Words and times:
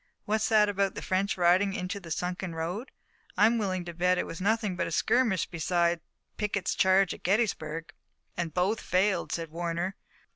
What's 0.25 0.49
that 0.49 0.67
about 0.67 0.95
the 0.95 1.03
French 1.03 1.37
riding 1.37 1.73
into 1.75 1.99
the 1.99 2.09
sunken 2.09 2.55
road? 2.55 2.89
I'm 3.37 3.59
willin' 3.59 3.85
to 3.85 3.93
bet 3.93 4.17
it 4.17 4.25
was 4.25 4.41
nothing 4.41 4.75
but 4.75 4.87
a 4.87 4.91
skirmish 4.91 5.45
beside 5.45 6.01
Pickett's 6.37 6.73
charge 6.73 7.13
at 7.13 7.21
Gettysburg." 7.21 7.93
"And 8.35 8.51
both 8.51 8.81
failed," 8.81 9.31
said 9.31 9.51
Warner. 9.51 9.95